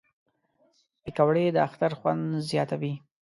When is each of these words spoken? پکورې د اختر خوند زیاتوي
پکورې 1.03 1.45
د 1.55 1.57
اختر 1.67 1.91
خوند 1.99 2.23
زیاتوي 2.49 2.93